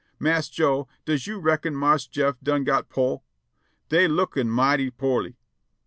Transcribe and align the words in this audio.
Marse 0.17 0.49
Joe, 0.49 0.87
does 1.05 1.27
you 1.27 1.37
reckon 1.39 1.75
JMarse 1.75 2.09
Jeff, 2.09 2.39
done 2.41 2.63
got 2.63 2.89
pore? 2.89 3.21
Dey 3.89 4.07
lookin* 4.07 4.49
mighty 4.49 4.89
porely." 4.89 5.37